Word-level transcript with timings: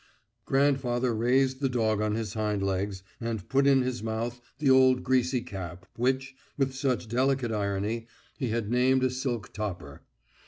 Grandfather 0.45 1.13
raised 1.13 1.59
the 1.61 1.69
dog 1.69 2.01
on 2.01 2.15
his 2.15 2.33
hind 2.33 2.63
legs 2.63 3.03
and 3.19 3.47
put 3.47 3.67
in 3.67 3.83
his 3.83 4.01
mouth 4.01 4.41
the 4.57 4.67
old 4.67 5.03
greasy 5.03 5.41
cap 5.41 5.85
which, 5.95 6.33
with 6.57 6.73
such 6.73 7.07
delicate 7.07 7.51
irony, 7.51 8.07
he 8.39 8.47
had 8.49 8.71
named 8.71 9.03
a 9.03 9.11
silk 9.11 9.53
topper. 9.53 10.01